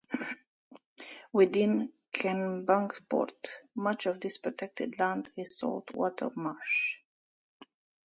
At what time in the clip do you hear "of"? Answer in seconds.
4.07-4.19